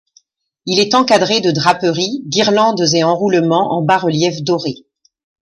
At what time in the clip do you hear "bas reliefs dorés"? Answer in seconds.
3.83-4.83